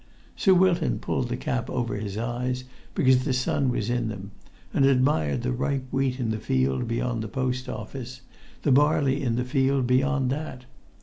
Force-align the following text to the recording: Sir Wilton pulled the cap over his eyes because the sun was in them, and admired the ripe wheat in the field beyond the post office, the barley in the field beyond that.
Sir 0.35 0.55
Wilton 0.55 0.97
pulled 0.97 1.29
the 1.29 1.37
cap 1.37 1.69
over 1.69 1.95
his 1.95 2.17
eyes 2.17 2.63
because 2.95 3.23
the 3.23 3.33
sun 3.33 3.69
was 3.69 3.87
in 3.87 4.07
them, 4.07 4.31
and 4.73 4.83
admired 4.83 5.43
the 5.43 5.51
ripe 5.51 5.83
wheat 5.91 6.19
in 6.19 6.31
the 6.31 6.39
field 6.39 6.87
beyond 6.87 7.21
the 7.21 7.27
post 7.27 7.69
office, 7.69 8.21
the 8.63 8.71
barley 8.71 9.21
in 9.21 9.35
the 9.35 9.45
field 9.45 9.85
beyond 9.85 10.31
that. 10.31 10.65